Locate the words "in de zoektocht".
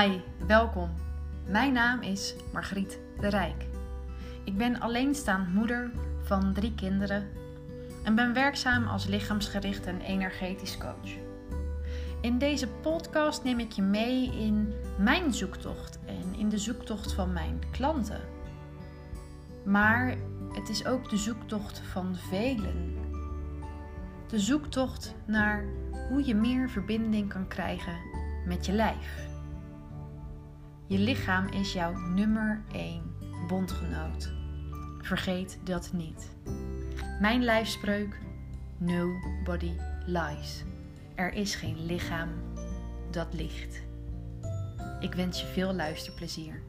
16.38-17.12